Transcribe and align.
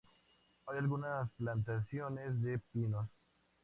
Hay 0.65 0.79
algunas 0.79 1.29
plantaciones 1.37 2.41
de 2.41 2.57
pinos. 2.57 3.07